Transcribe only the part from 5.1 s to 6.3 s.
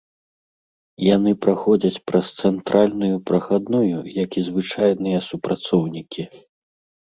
супрацоўнікі.